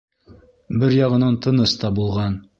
Бер 0.83 0.95
яғынан 0.97 1.39
тыныс 1.47 1.77
та 1.85 1.95
булған. 2.03 2.43